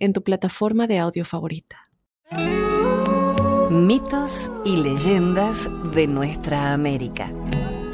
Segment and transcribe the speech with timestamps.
[0.00, 1.76] en tu plataforma de audio favorita.
[3.70, 7.30] Mitos y leyendas de nuestra América.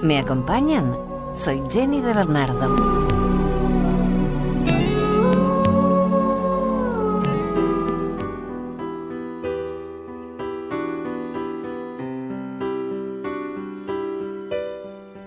[0.02, 0.96] ¿Me acompañan?
[1.34, 3.06] Soy Jenny de Bernardo.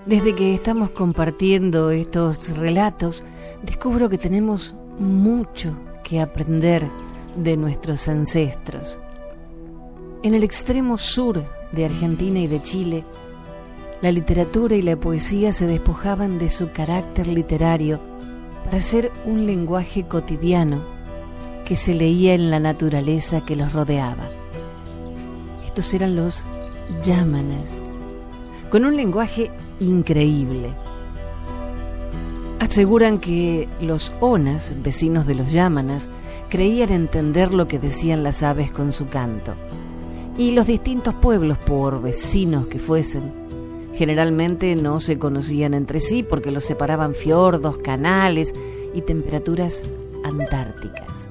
[0.07, 3.23] Desde que estamos compartiendo estos relatos,
[3.61, 5.75] descubro que tenemos mucho
[6.09, 6.89] que aprender
[7.35, 8.97] de nuestros ancestros.
[10.23, 13.03] En el extremo sur de Argentina y de Chile,
[14.01, 17.99] la literatura y la poesía se despojaban de su carácter literario
[18.65, 20.79] para ser un lenguaje cotidiano
[21.65, 24.23] que se leía en la naturaleza que los rodeaba.
[25.67, 26.43] Estos eran los
[27.05, 27.81] yámanas,
[28.71, 30.73] con un lenguaje increíble
[32.59, 36.09] Aseguran que los onas, vecinos de los yámanas,
[36.49, 39.53] creían entender lo que decían las aves con su canto.
[40.37, 43.31] Y los distintos pueblos, por vecinos que fuesen,
[43.93, 48.53] generalmente no se conocían entre sí porque los separaban fiordos, canales
[48.93, 49.83] y temperaturas
[50.23, 51.29] antárticas.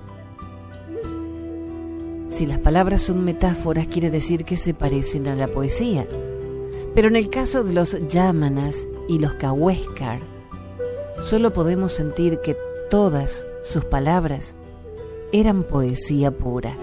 [2.31, 6.07] Si las palabras son metáforas, quiere decir que se parecen a la poesía.
[6.95, 10.21] Pero en el caso de los yámanas y los cahuéscar,
[11.23, 12.57] solo podemos sentir que
[12.91, 14.55] todas sus palabras
[15.33, 16.77] eran poesía pura.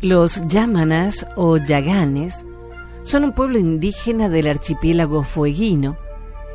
[0.00, 2.44] Los yámanas o yaganes
[3.04, 5.96] son un pueblo indígena del archipiélago fueguino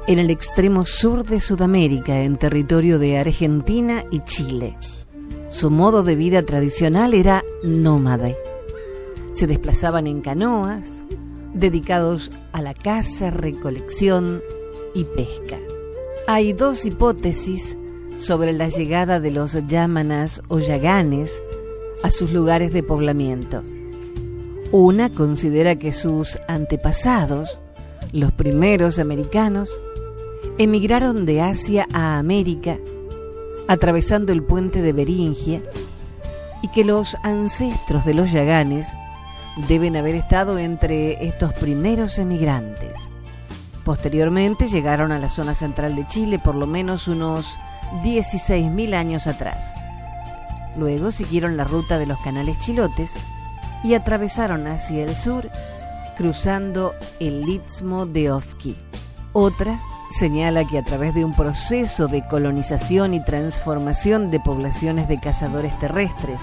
[0.08, 4.78] en el extremo sur de Sudamérica, en territorio de Argentina y Chile.
[5.50, 8.38] Su modo de vida tradicional era nómade.
[9.32, 11.04] Se desplazaban en canoas,
[11.54, 14.42] dedicados a la caza, recolección
[14.94, 15.58] y pesca.
[16.28, 17.78] Hay dos hipótesis
[18.18, 21.42] sobre la llegada de los yámanas o yaganes
[22.04, 23.64] a sus lugares de poblamiento.
[24.74, 27.58] Una considera que sus antepasados,
[28.12, 29.72] los primeros americanos,
[30.58, 32.78] emigraron de Asia a América
[33.68, 35.62] atravesando el puente de Beringia
[36.62, 38.88] y que los ancestros de los yaganes
[39.68, 42.98] deben haber estado entre estos primeros emigrantes.
[43.84, 47.58] Posteriormente llegaron a la zona central de Chile por lo menos unos
[48.04, 49.74] 16.000 años atrás.
[50.78, 53.14] Luego siguieron la ruta de los canales chilotes
[53.84, 55.50] y atravesaron hacia el sur
[56.18, 58.76] cruzando el Istmo de Ofki.
[59.34, 59.80] Otra
[60.10, 65.78] señala que a través de un proceso de colonización y transformación de poblaciones de cazadores
[65.80, 66.42] terrestres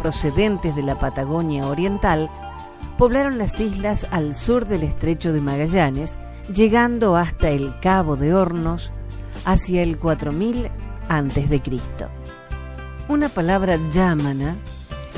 [0.00, 2.30] procedentes de la Patagonia Oriental,
[2.96, 6.18] poblaron las islas al sur del estrecho de Magallanes,
[6.52, 8.92] llegando hasta el Cabo de Hornos
[9.44, 10.70] hacia el 4000
[11.08, 11.62] a.C.
[13.08, 14.56] Una palabra yámana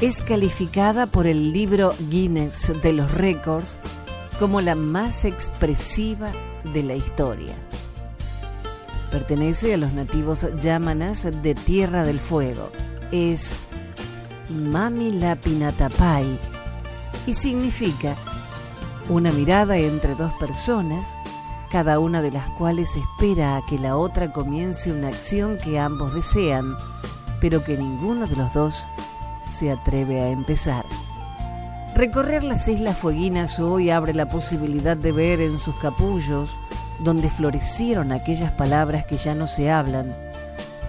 [0.01, 3.79] es calificada por el libro Guinness de los Récords
[4.39, 6.31] como la más expresiva
[6.73, 7.53] de la historia.
[9.11, 12.71] Pertenece a los nativos yámanas de Tierra del Fuego.
[13.11, 13.65] Es
[14.49, 16.39] Mami Lapinatapai
[17.27, 18.15] y significa
[19.09, 21.07] una mirada entre dos personas,
[21.73, 26.15] cada una de las cuales espera a que la otra comience una acción que ambos
[26.15, 26.77] desean,
[27.41, 28.85] pero que ninguno de los dos
[29.53, 30.85] se atreve a empezar.
[31.97, 36.57] Recorrer las islas fueguinas hoy abre la posibilidad de ver en sus capullos
[37.05, 40.15] donde florecieron aquellas palabras que ya no se hablan,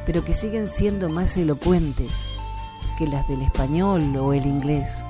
[0.06, 2.12] pero que siguen siendo más elocuentes
[2.98, 5.06] que las del español o el inglés.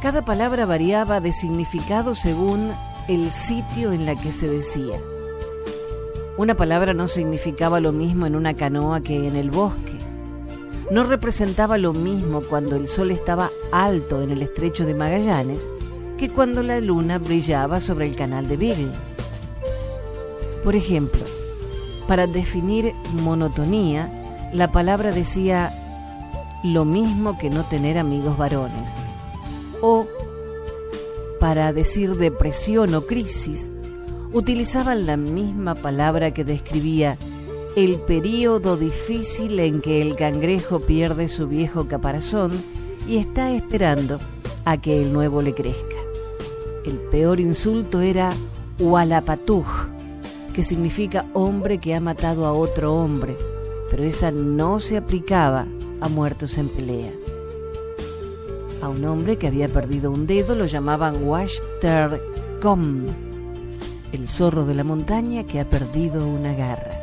[0.00, 2.72] Cada palabra variaba de significado según
[3.08, 4.98] el sitio en la que se decía.
[6.36, 9.98] Una palabra no significaba lo mismo en una canoa que en el bosque.
[10.90, 15.68] No representaba lo mismo cuando el sol estaba alto en el estrecho de Magallanes
[16.16, 19.07] que cuando la luna brillaba sobre el canal de Beagle.
[20.64, 21.20] Por ejemplo,
[22.06, 24.10] para definir monotonía,
[24.52, 25.72] la palabra decía
[26.64, 28.90] lo mismo que no tener amigos varones.
[29.80, 30.06] O
[31.40, 33.68] para decir depresión o crisis,
[34.32, 37.16] utilizaban la misma palabra que describía
[37.76, 42.50] el período difícil en que el cangrejo pierde su viejo caparazón
[43.06, 44.18] y está esperando
[44.64, 45.96] a que el nuevo le crezca.
[46.84, 48.32] El peor insulto era
[48.80, 49.87] Walapatuj,
[50.58, 53.36] que significa hombre que ha matado a otro hombre,
[53.88, 55.68] pero esa no se aplicaba
[56.00, 57.12] a muertos en pelea.
[58.82, 62.20] A un hombre que había perdido un dedo lo llamaban Washter
[62.60, 63.04] Kom,
[64.10, 66.98] el zorro de la montaña que ha perdido una garra.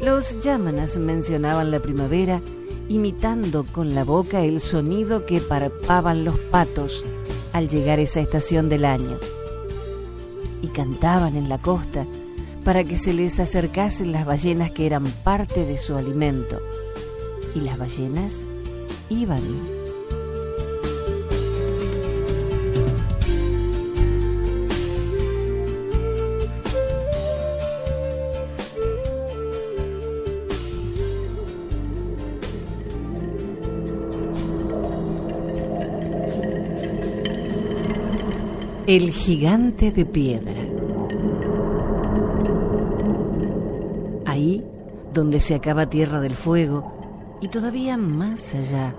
[0.00, 2.40] Los yámanas mencionaban la primavera
[2.88, 7.04] imitando con la boca el sonido que parpaban los patos
[7.52, 9.18] al llegar a esa estación del año.
[10.62, 12.04] Y cantaban en la costa
[12.64, 16.60] para que se les acercasen las ballenas que eran parte de su alimento.
[17.54, 18.32] Y las ballenas
[19.08, 19.42] iban.
[38.86, 40.59] El gigante de piedra.
[45.20, 48.94] Donde se acaba Tierra del Fuego, y todavía más allá,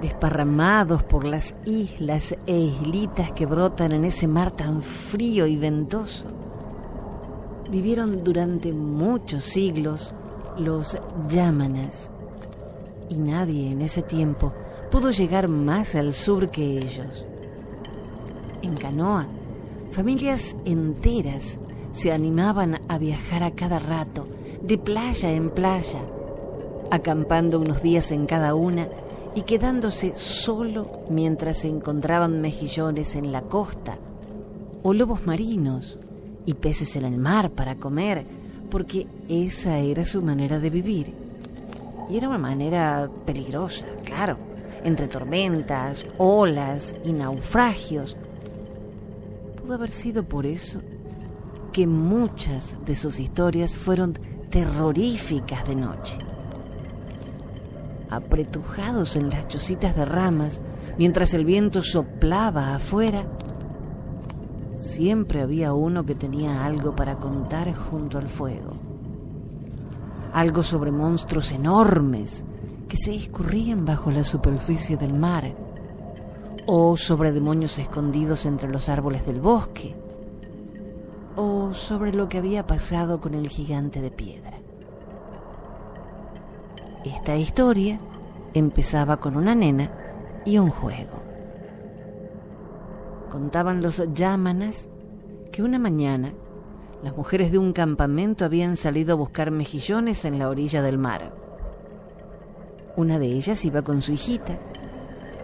[0.00, 6.26] desparramados por las islas e islitas que brotan en ese mar tan frío y ventoso,
[7.70, 10.12] vivieron durante muchos siglos
[10.58, 10.98] los
[11.28, 12.10] Yámanas,
[13.08, 14.52] y nadie en ese tiempo
[14.90, 17.28] pudo llegar más al sur que ellos
[18.60, 19.28] en canoa.
[19.92, 21.60] Familias enteras
[21.92, 24.26] se animaban a viajar a cada rato,
[24.62, 26.00] de playa en playa,
[26.90, 28.88] acampando unos días en cada una
[29.34, 33.98] y quedándose solo mientras se encontraban mejillones en la costa,
[34.82, 35.98] o lobos marinos
[36.44, 38.26] y peces en el mar para comer,
[38.70, 41.14] porque esa era su manera de vivir.
[42.10, 44.36] Y era una manera peligrosa, claro,
[44.84, 48.16] entre tormentas, olas y naufragios,
[49.62, 50.80] Pudo haber sido por eso
[51.72, 54.18] que muchas de sus historias fueron
[54.52, 56.18] terroríficas de noche.
[58.10, 60.60] Apretujados en las chocitas de ramas,
[60.98, 63.26] mientras el viento soplaba afuera,
[64.76, 68.76] siempre había uno que tenía algo para contar junto al fuego.
[70.34, 72.44] Algo sobre monstruos enormes
[72.88, 75.54] que se escurrían bajo la superficie del mar
[76.66, 79.96] o sobre demonios escondidos entre los árboles del bosque,
[81.36, 84.58] o sobre lo que había pasado con el gigante de piedra.
[87.04, 87.98] Esta historia
[88.54, 89.90] empezaba con una nena
[90.44, 91.22] y un juego.
[93.30, 94.88] Contaban los yámanas
[95.50, 96.32] que una mañana
[97.02, 101.34] las mujeres de un campamento habían salido a buscar mejillones en la orilla del mar.
[102.96, 104.58] Una de ellas iba con su hijita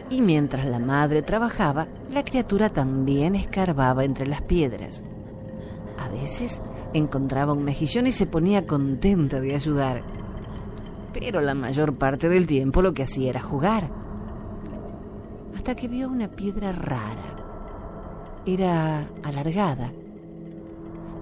[0.09, 5.03] y mientras la madre trabajaba, la criatura también escarbaba entre las piedras.
[5.99, 6.63] A veces
[6.93, 10.03] encontraba un mejillón y se ponía contenta de ayudar.
[11.13, 13.91] Pero la mayor parte del tiempo lo que hacía era jugar.
[15.57, 17.37] Hasta que vio una piedra rara.
[18.47, 19.93] Era alargada,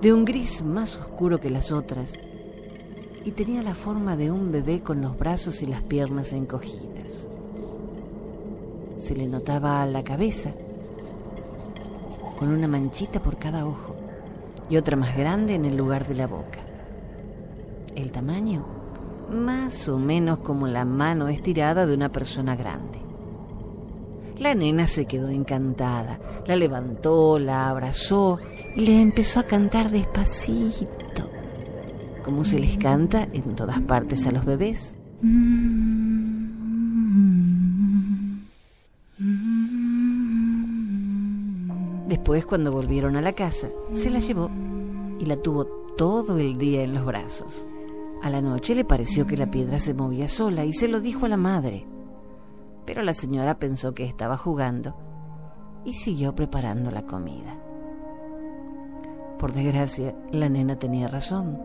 [0.00, 2.18] de un gris más oscuro que las otras,
[3.24, 6.96] y tenía la forma de un bebé con los brazos y las piernas encogidas
[9.06, 10.52] se le notaba la cabeza,
[12.36, 13.94] con una manchita por cada ojo
[14.68, 16.60] y otra más grande en el lugar de la boca.
[17.94, 18.66] El tamaño,
[19.30, 22.98] más o menos como la mano estirada de una persona grande.
[24.38, 28.38] La nena se quedó encantada, la levantó, la abrazó
[28.74, 31.30] y le empezó a cantar despacito,
[32.22, 34.98] como se les canta en todas partes a los bebés.
[42.26, 44.50] Después, cuando volvieron a la casa, se la llevó
[45.20, 45.64] y la tuvo
[45.96, 47.68] todo el día en los brazos.
[48.20, 51.26] A la noche le pareció que la piedra se movía sola y se lo dijo
[51.26, 51.86] a la madre.
[52.84, 54.96] Pero la señora pensó que estaba jugando
[55.84, 57.60] y siguió preparando la comida.
[59.38, 61.62] Por desgracia, la nena tenía razón.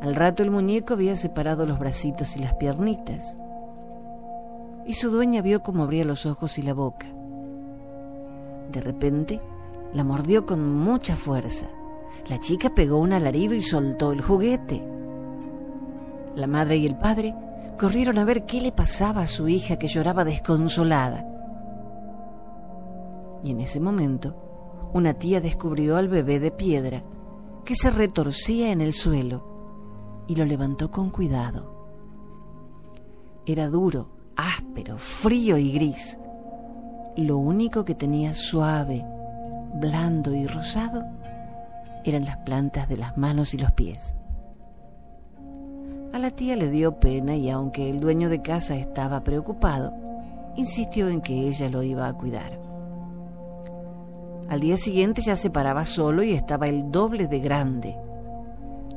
[0.00, 3.38] Al rato el muñeco había separado los bracitos y las piernitas,
[4.84, 7.06] y su dueña vio cómo abría los ojos y la boca.
[8.70, 9.40] De repente,
[9.92, 11.66] la mordió con mucha fuerza.
[12.28, 14.82] La chica pegó un alarido y soltó el juguete.
[16.34, 17.34] La madre y el padre
[17.78, 21.24] corrieron a ver qué le pasaba a su hija que lloraba desconsolada.
[23.44, 27.04] Y en ese momento, una tía descubrió al bebé de piedra
[27.64, 31.74] que se retorcía en el suelo y lo levantó con cuidado.
[33.46, 36.18] Era duro, áspero, frío y gris.
[37.16, 39.06] Lo único que tenía suave,
[39.74, 41.04] blando y rosado
[42.04, 44.16] eran las plantas de las manos y los pies.
[46.12, 49.92] A la tía le dio pena y aunque el dueño de casa estaba preocupado,
[50.56, 52.58] insistió en que ella lo iba a cuidar.
[54.48, 57.96] Al día siguiente ya se paraba solo y estaba el doble de grande.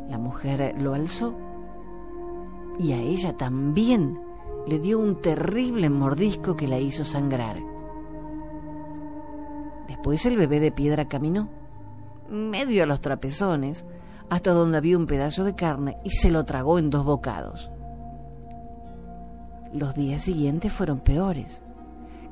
[0.10, 1.36] La mujer lo alzó
[2.80, 4.20] y a ella también
[4.66, 7.77] le dio un terrible mordisco que la hizo sangrar.
[9.88, 11.50] Después el bebé de piedra caminó,
[12.30, 13.86] medio a los trapezones,
[14.30, 17.72] hasta donde había un pedazo de carne y se lo tragó en dos bocados.
[19.74, 21.64] Los días siguientes fueron peores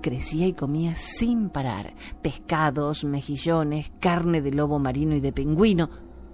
[0.06, 1.96] crecía y comía sin parar.
[2.22, 5.90] Pescados, mejillones, carne de lobo marino y de pingüino.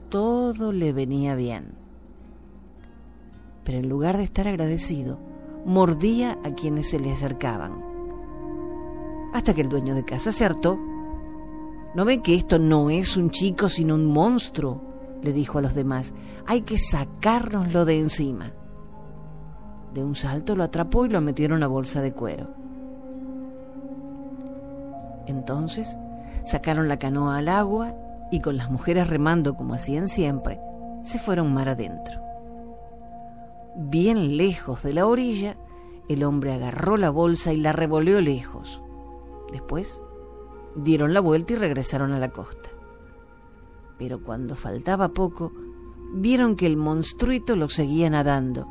[0.10, 1.76] Todo le venía bien.
[3.64, 5.20] Pero en lugar de estar agradecido,
[5.66, 7.82] mordía a quienes se le acercaban.
[9.34, 10.78] Hasta que el dueño de casa se hartó.
[11.94, 14.82] ¿No ven que esto no es un chico sino un monstruo?
[15.22, 16.14] le dijo a los demás.
[16.48, 18.52] Hay que sacárnoslo de encima.
[19.94, 22.48] De un salto lo atrapó y lo metió en una bolsa de cuero.
[25.28, 25.98] Entonces
[26.46, 27.94] sacaron la canoa al agua
[28.32, 30.60] y con las mujeres remando como hacían siempre,
[31.04, 32.22] se fueron mar adentro.
[33.76, 35.58] Bien lejos de la orilla,
[36.10, 38.82] el hombre agarró la bolsa y la revolvió lejos.
[39.52, 40.02] Después
[40.76, 42.70] dieron la vuelta y regresaron a la costa.
[43.98, 45.52] Pero cuando faltaba poco,
[46.14, 48.68] vieron que el monstruito lo seguía nadando.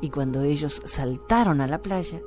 [0.00, 2.20] Y cuando ellos saltaron a la playa,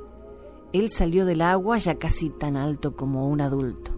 [0.74, 3.92] él salió del agua ya casi tan alto como un adulto.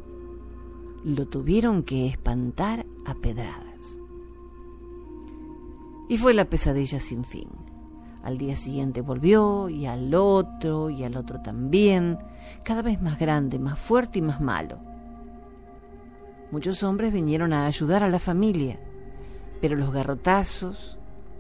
[1.04, 4.00] Lo tuvieron que espantar a pedradas.
[6.08, 7.50] Y fue la pesadilla sin fin.
[8.24, 12.18] Al día siguiente volvió y al otro y al otro también,
[12.64, 14.80] cada vez más grande, más fuerte y más malo.
[16.52, 18.80] Muchos hombres vinieron a ayudar a la familia,
[19.60, 20.98] pero los garrotazos,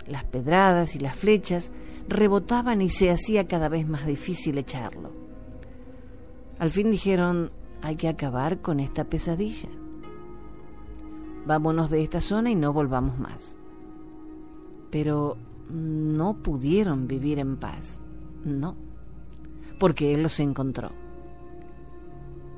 [0.07, 1.71] las pedradas y las flechas
[2.09, 5.11] rebotaban y se hacía cada vez más difícil echarlo.
[6.59, 9.69] Al fin dijeron, hay que acabar con esta pesadilla.
[11.45, 13.57] Vámonos de esta zona y no volvamos más.
[14.89, 15.37] Pero
[15.69, 18.01] no pudieron vivir en paz,
[18.43, 18.75] no,
[19.79, 20.91] porque él los encontró.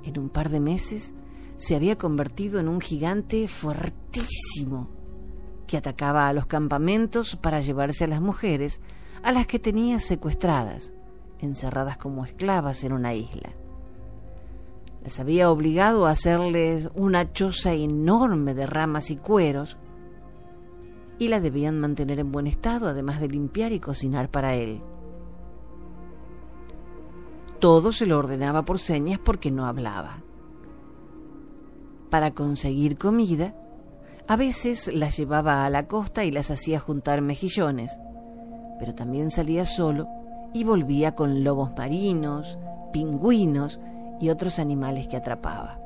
[0.03, 1.13] En un par de meses
[1.57, 4.89] se había convertido en un gigante fuertísimo
[5.67, 8.81] que atacaba a los campamentos para llevarse a las mujeres
[9.23, 10.93] a las que tenía secuestradas,
[11.39, 13.49] encerradas como esclavas en una isla.
[15.03, 19.77] Les había obligado a hacerles una choza enorme de ramas y cueros
[21.17, 24.81] y la debían mantener en buen estado, además de limpiar y cocinar para él.
[27.59, 30.21] Todo se lo ordenaba por señas porque no hablaba.
[32.09, 33.55] Para conseguir comida,
[34.27, 37.99] a veces las llevaba a la costa y las hacía juntar mejillones,
[38.79, 40.07] pero también salía solo
[40.53, 42.57] y volvía con lobos marinos,
[42.91, 43.79] pingüinos
[44.19, 45.79] y otros animales que atrapaba.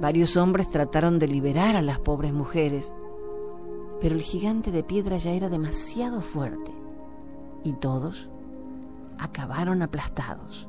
[0.00, 2.92] Varios hombres trataron de liberar a las pobres mujeres,
[4.02, 6.72] pero el gigante de piedra ya era demasiado fuerte
[7.62, 8.28] y todos
[9.16, 10.68] acabaron aplastados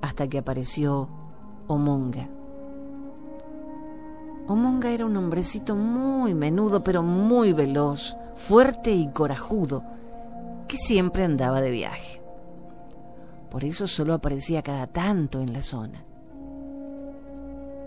[0.00, 1.10] hasta que apareció
[1.66, 2.30] Omonga.
[4.46, 9.84] Omonga era un hombrecito muy menudo pero muy veloz, fuerte y corajudo,
[10.66, 12.22] que siempre andaba de viaje.
[13.50, 16.02] Por eso solo aparecía cada tanto en la zona.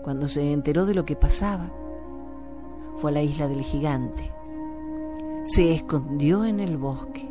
[0.04, 1.72] Cuando se enteró de lo que pasaba,
[3.02, 4.30] fue a la isla del gigante.
[5.42, 7.28] Se escondió en el bosque.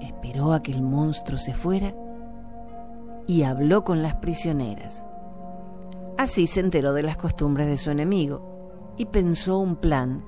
[0.00, 1.94] Esperó a que el monstruo se fuera
[3.26, 5.04] y habló con las prisioneras.
[6.16, 10.24] Así se enteró de las costumbres de su enemigo y pensó un plan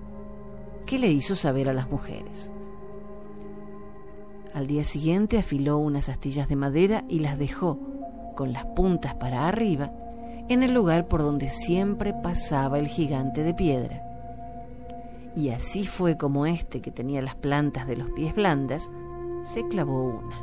[0.84, 2.52] que le hizo saber a las mujeres.
[4.52, 7.80] Al día siguiente afiló unas astillas de madera y las dejó,
[8.36, 9.90] con las puntas para arriba,
[10.52, 14.02] en el lugar por donde siempre pasaba el gigante de piedra.
[15.34, 18.90] Y así fue como este, que tenía las plantas de los pies blandas,
[19.42, 20.42] se clavó una.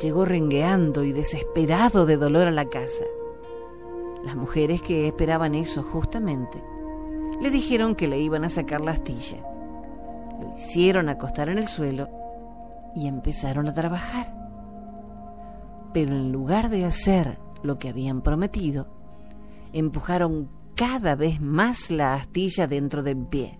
[0.00, 3.04] Llegó rengueando y desesperado de dolor a la casa.
[4.24, 6.62] Las mujeres que esperaban eso justamente
[7.40, 9.38] le dijeron que le iban a sacar la astilla
[10.42, 12.08] lo hicieron acostar en el suelo
[12.94, 14.32] y empezaron a trabajar.
[15.92, 18.86] Pero en lugar de hacer lo que habían prometido,
[19.72, 23.58] empujaron cada vez más la astilla dentro del pie.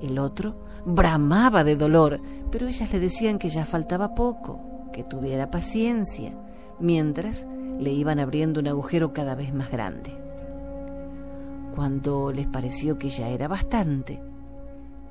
[0.00, 4.60] El otro bramaba de dolor, pero ellas le decían que ya faltaba poco,
[4.92, 6.36] que tuviera paciencia,
[6.78, 7.46] mientras
[7.78, 10.16] le iban abriendo un agujero cada vez más grande.
[11.74, 14.22] Cuando les pareció que ya era bastante,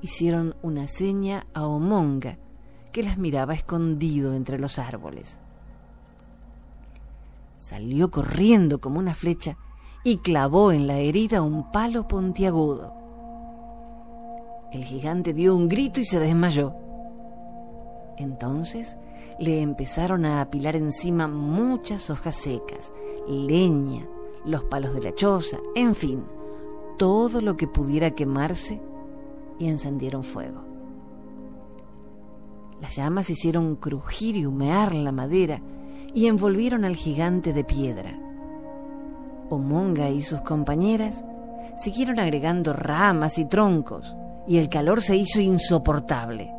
[0.02, 2.38] hicieron una seña a Omonga,
[2.92, 5.40] que las miraba escondido entre los árboles.
[7.64, 9.58] Salió corriendo como una flecha
[10.04, 12.94] y clavó en la herida un palo pontiagudo.
[14.74, 16.76] El gigante dio un grito y se desmayó.
[18.18, 18.98] Entonces
[19.40, 22.92] le empezaron a apilar encima muchas hojas secas,
[23.30, 24.10] leña,
[24.44, 26.26] los palos de la choza, en fin,
[26.98, 28.82] todo lo que pudiera quemarse
[29.58, 30.66] y encendieron fuego.
[32.82, 35.62] Las llamas hicieron crujir y humear la madera
[36.14, 38.18] y envolvieron al gigante de piedra.
[39.50, 41.26] Omonga y sus compañeras
[41.78, 44.16] siguieron agregando ramas y troncos
[44.48, 46.54] y el calor se hizo insoportable.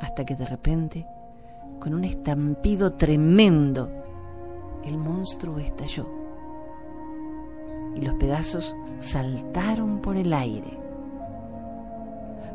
[0.00, 1.06] Hasta que de repente,
[1.78, 3.90] con un estampido tremendo,
[4.84, 6.08] el monstruo estalló
[7.94, 10.79] y los pedazos saltaron por el aire.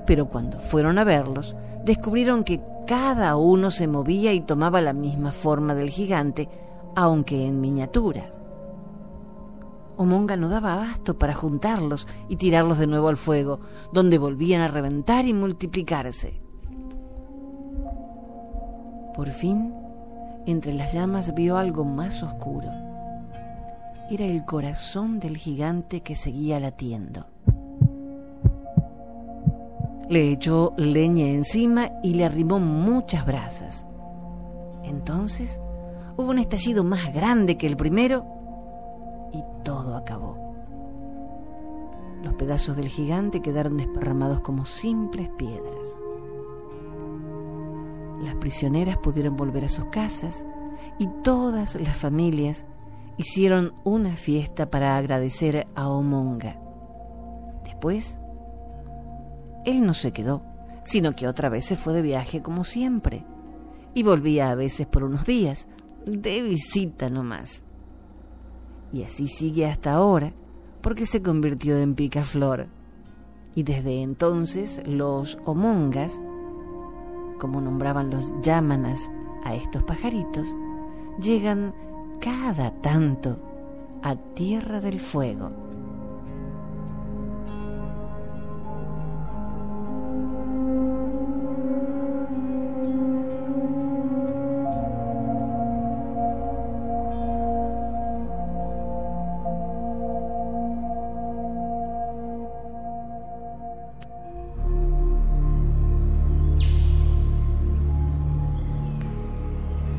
[0.06, 5.32] Pero cuando fueron a verlos, descubrieron que cada uno se movía y tomaba la misma
[5.32, 6.50] forma del gigante,
[6.96, 8.32] aunque en miniatura.
[9.98, 13.62] Omonga no daba abasto para juntarlos y tirarlos de nuevo al fuego,
[13.94, 16.42] donde volvían a reventar y multiplicarse.
[19.16, 19.74] Por fin,
[20.46, 22.70] entre las llamas vio algo más oscuro.
[24.10, 27.26] Era el corazón del gigante que seguía latiendo.
[30.10, 33.86] Le echó leña encima y le arrimó muchas brasas.
[34.84, 35.60] Entonces
[36.18, 38.26] hubo un estallido más grande que el primero
[39.34, 40.46] y todo acabó.
[42.24, 46.00] Los pedazos del gigante quedaron desparramados como simples piedras.
[48.24, 50.46] Las prisioneras pudieron volver a sus casas
[50.98, 52.66] y todas las familias
[53.18, 56.60] hicieron una fiesta para agradecer a Omonga.
[57.64, 58.20] Después,
[59.66, 60.44] él no se quedó,
[60.84, 63.26] sino que otra vez se fue de viaje como siempre
[63.94, 65.68] y volvía a veces por unos días,
[66.06, 67.66] de visita nomás
[68.96, 70.32] y así sigue hasta ahora
[70.82, 72.68] porque se convirtió en picaflor.
[73.54, 76.22] Y desde entonces los omongas,
[77.38, 79.10] como nombraban los yámanas
[79.44, 80.56] a estos pajaritos,
[81.20, 81.74] llegan
[82.22, 83.38] cada tanto
[84.02, 85.52] a Tierra del Fuego.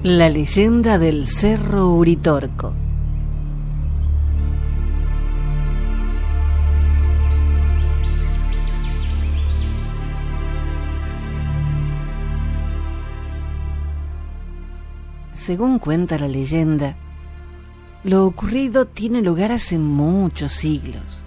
[0.09, 2.73] La leyenda del Cerro Uritorco.
[15.35, 16.95] Según cuenta la leyenda,
[18.05, 21.25] lo ocurrido tiene lugar hace muchos siglos.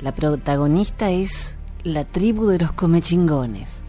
[0.00, 3.84] La protagonista es la tribu de los comechingones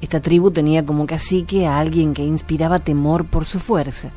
[0.00, 4.10] esta tribu tenía como cacique a alguien que inspiraba temor por su fuerza.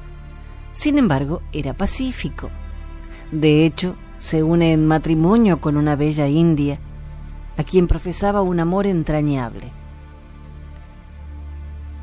[0.73, 2.49] Sin embargo, era pacífico.
[3.31, 6.79] De hecho, se une en matrimonio con una bella india,
[7.57, 9.71] a quien profesaba un amor entrañable.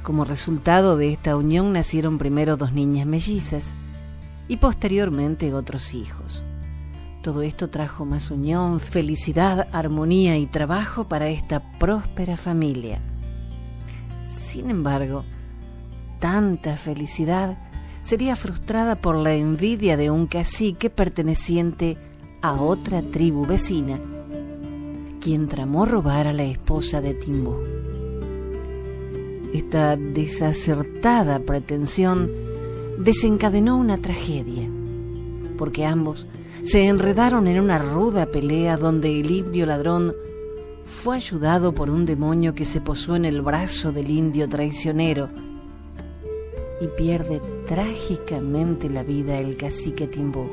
[0.02, 3.74] Como resultado de esta unión nacieron primero dos niñas mellizas
[4.48, 6.44] y posteriormente otros hijos.
[7.22, 13.00] Todo esto trajo más unión, felicidad, armonía y trabajo para esta próspera familia.
[14.56, 15.22] Sin embargo,
[16.18, 17.58] tanta felicidad
[18.02, 21.98] sería frustrada por la envidia de un cacique perteneciente
[22.40, 24.00] a otra tribu vecina,
[25.20, 27.58] quien tramó robar a la esposa de Timbú.
[29.52, 32.30] Esta desacertada pretensión
[32.98, 34.70] desencadenó una tragedia,
[35.58, 36.26] porque ambos
[36.64, 40.14] se enredaron en una ruda pelea donde el indio ladrón
[40.86, 45.28] fue ayudado por un demonio que se posó en el brazo del indio traicionero
[46.80, 50.48] y pierde trágicamente la vida el cacique Timbó.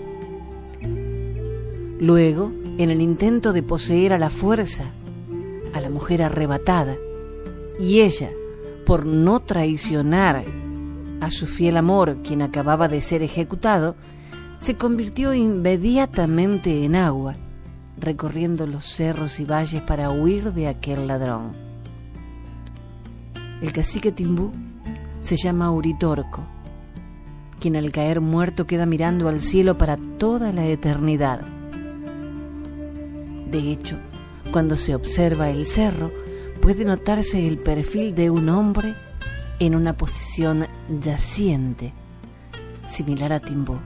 [1.99, 4.85] Luego, en el intento de poseer a la fuerza
[5.73, 6.95] a la mujer arrebatada,
[7.79, 8.29] y ella,
[8.85, 10.43] por no traicionar
[11.19, 13.95] a su fiel amor, quien acababa de ser ejecutado,
[14.59, 17.35] se convirtió inmediatamente en agua,
[17.97, 21.53] recorriendo los cerros y valles para huir de aquel ladrón.
[23.61, 24.51] El cacique Timbú
[25.21, 26.43] se llama Uritorco,
[27.59, 31.41] quien al caer muerto queda mirando al cielo para toda la eternidad.
[33.49, 33.97] De hecho,
[34.51, 36.11] cuando se observa el cerro,
[36.61, 38.95] puede notarse el perfil de un hombre
[39.59, 40.67] en una posición
[40.99, 41.93] yaciente,
[42.85, 43.77] similar a Timbú.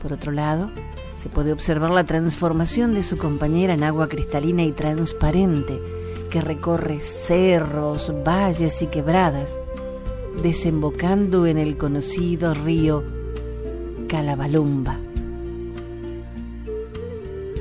[0.00, 0.70] Por otro lado,
[1.22, 5.80] se puede observar la transformación de su compañera en agua cristalina y transparente
[6.30, 9.56] que recorre cerros, valles y quebradas,
[10.42, 13.04] desembocando en el conocido río
[14.08, 14.98] Calabalumba.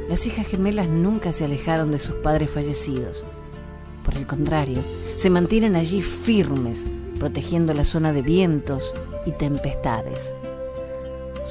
[0.09, 3.23] Las hijas gemelas nunca se alejaron de sus padres fallecidos.
[4.03, 4.79] Por el contrario,
[5.17, 6.83] se mantienen allí firmes,
[7.19, 8.91] protegiendo la zona de vientos
[9.27, 10.33] y tempestades.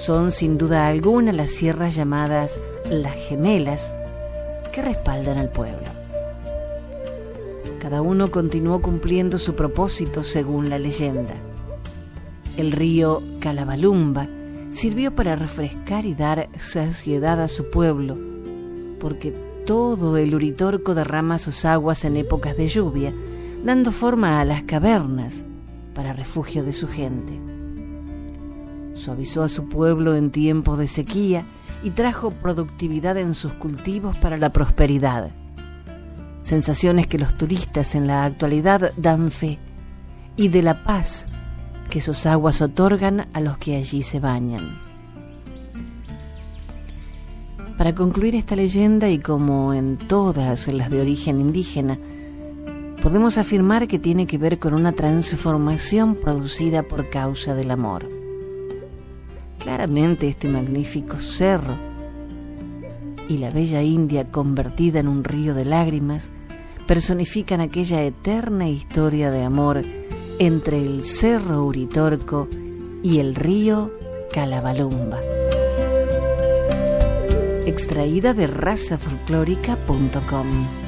[0.00, 2.58] Son sin duda alguna las sierras llamadas
[2.88, 3.94] las gemelas
[4.72, 5.88] que respaldan al pueblo.
[7.82, 11.34] Cada uno continuó cumpliendo su propósito según la leyenda.
[12.56, 14.26] El río Calabalumba
[14.70, 18.16] sirvió para refrescar y dar saciedad a su pueblo,
[19.00, 19.34] porque
[19.66, 23.12] todo el Uritorco derrama sus aguas en épocas de lluvia,
[23.66, 25.44] dando forma a las cavernas
[25.94, 27.49] para refugio de su gente
[29.00, 31.44] suavizó a su pueblo en tiempos de sequía
[31.82, 35.30] y trajo productividad en sus cultivos para la prosperidad.
[36.42, 39.58] Sensaciones que los turistas en la actualidad dan fe
[40.36, 41.26] y de la paz
[41.90, 44.78] que sus aguas otorgan a los que allí se bañan.
[47.76, 51.98] Para concluir esta leyenda y como en todas las de origen indígena,
[53.02, 58.19] podemos afirmar que tiene que ver con una transformación producida por causa del amor.
[59.60, 61.76] Claramente este magnífico cerro
[63.28, 66.30] y la bella India convertida en un río de lágrimas
[66.86, 69.82] personifican aquella eterna historia de amor
[70.40, 72.48] entre el cerro Uritorco
[73.02, 73.92] y el río
[74.32, 75.20] Calabalumba.
[77.66, 80.79] Extraída de razafolclórica.com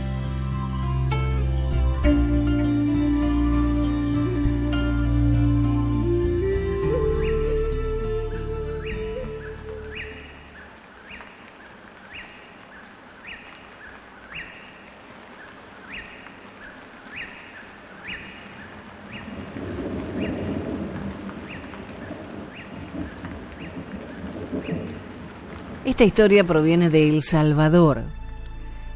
[26.02, 28.02] Esta historia proviene de El Salvador,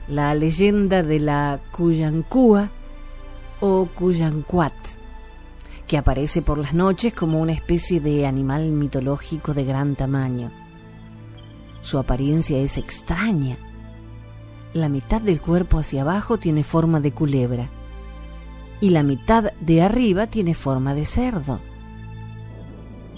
[0.09, 2.73] la leyenda de la Cuyancúa
[3.61, 4.75] o Cuyancuat,
[5.87, 10.51] que aparece por las noches como una especie de animal mitológico de gran tamaño.
[11.81, 13.57] Su apariencia es extraña.
[14.73, 17.71] La mitad del cuerpo hacia abajo tiene forma de culebra
[18.81, 21.61] y la mitad de arriba tiene forma de cerdo.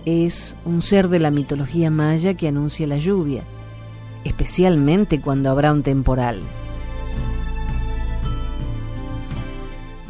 [0.05, 3.45] Es un ser de la mitología maya que anuncia la lluvia
[4.25, 6.41] especialmente cuando habrá un temporal.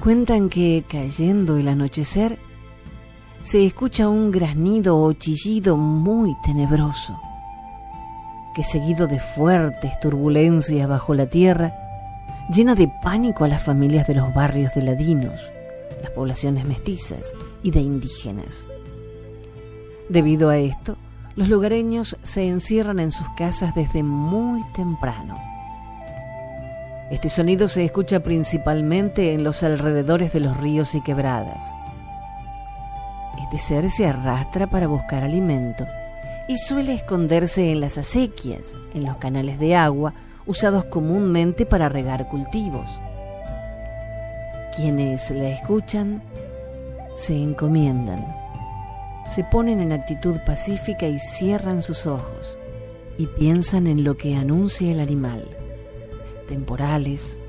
[0.03, 2.38] Cuentan que cayendo el anochecer
[3.42, 7.18] se escucha un granido o chillido muy tenebroso,
[8.55, 11.73] que seguido de fuertes turbulencias bajo la tierra,
[12.55, 15.40] llena de pánico a las familias de los barrios de ladinos,
[16.01, 18.66] las poblaciones mestizas y de indígenas.
[20.09, 20.97] Debido a esto,
[21.38, 25.40] los lugareños se encierran en sus casas desde muy temprano.
[27.12, 31.64] Este sonido se escucha principalmente en los alrededores de los ríos y quebradas.
[33.40, 35.87] Este ser se arrastra para buscar alimento
[36.48, 42.27] y suele esconderse en las acequias, en los canales de agua usados comúnmente para regar
[42.27, 42.90] cultivos.
[44.74, 46.20] Quienes la escuchan
[47.16, 48.38] se encomiendan
[49.29, 52.59] se ponen en actitud pacífica y cierran sus ojos
[53.19, 55.45] y piensan en lo que anuncia el animal.
[56.47, 57.41] Temporales,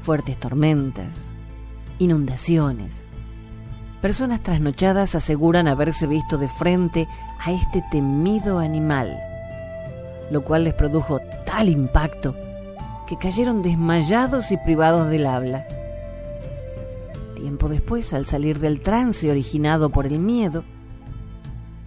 [0.00, 1.32] fuertes tormentas,
[1.98, 3.06] inundaciones.
[4.00, 7.08] Personas trasnochadas aseguran haberse visto de frente
[7.40, 9.18] a este temido animal,
[10.30, 12.34] lo cual les produjo tal impacto
[13.06, 15.66] que cayeron desmayados y privados del habla.
[17.34, 20.64] Tiempo después, al salir del trance originado por el miedo,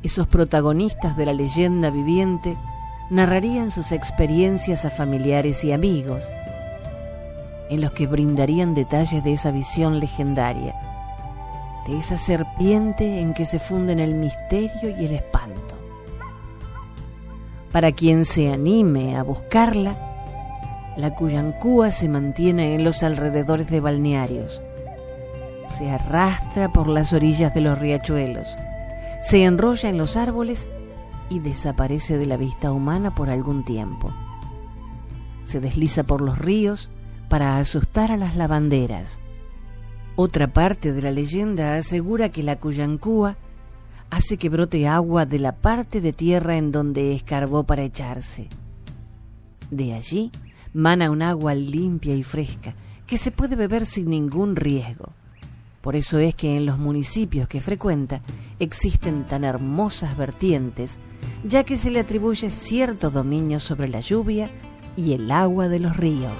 [0.03, 2.57] esos protagonistas de la leyenda viviente
[3.09, 6.23] narrarían sus experiencias a familiares y amigos,
[7.69, 10.75] en los que brindarían detalles de esa visión legendaria,
[11.87, 15.75] de esa serpiente en que se funden el misterio y el espanto.
[17.71, 19.95] Para quien se anime a buscarla,
[20.97, 24.61] la Cuyancúa se mantiene en los alrededores de balnearios.
[25.67, 28.47] Se arrastra por las orillas de los riachuelos,
[29.21, 30.67] se enrolla en los árboles
[31.29, 34.13] y desaparece de la vista humana por algún tiempo.
[35.43, 36.89] Se desliza por los ríos
[37.29, 39.19] para asustar a las lavanderas.
[40.15, 43.37] Otra parte de la leyenda asegura que la Cuyancúa
[44.09, 48.49] hace que brote agua de la parte de tierra en donde escarbó para echarse.
[49.69, 50.31] De allí
[50.73, 52.75] mana un agua limpia y fresca
[53.05, 55.11] que se puede beber sin ningún riesgo.
[55.81, 58.21] Por eso es que en los municipios que frecuenta
[58.59, 60.99] existen tan hermosas vertientes,
[61.43, 64.49] ya que se le atribuye cierto dominio sobre la lluvia
[64.95, 66.39] y el agua de los ríos.